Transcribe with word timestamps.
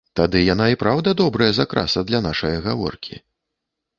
Тады 0.19 0.39
яны 0.53 0.65
і 0.71 0.77
праўда 0.83 1.11
добрая 1.21 1.51
закраса 1.59 2.03
для 2.09 2.21
нашае 2.29 2.53
гаворкі. 2.69 3.21